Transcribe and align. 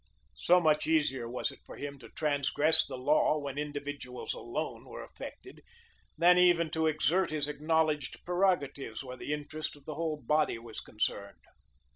So 0.33 0.59
much 0.59 0.87
easier 0.87 1.29
was 1.29 1.51
it 1.51 1.59
for 1.63 1.75
him 1.75 1.99
to 1.99 2.09
transgress 2.09 2.83
the 2.87 2.97
law, 2.97 3.37
when 3.37 3.59
individuals 3.59 4.33
alone 4.33 4.83
were 4.85 5.03
affected, 5.03 5.61
than 6.17 6.39
even 6.39 6.71
to 6.71 6.87
exert 6.87 7.29
his 7.29 7.47
acknowledged 7.47 8.25
prerogatives, 8.25 9.03
where 9.03 9.17
the 9.17 9.31
interest 9.31 9.75
of 9.75 9.85
the 9.85 9.93
whole 9.93 10.17
body 10.19 10.57
was 10.57 10.79
concerned. 10.81 11.41